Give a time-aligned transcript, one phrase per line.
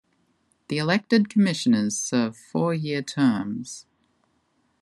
[0.69, 3.85] The elected commissioners serve four-year terms.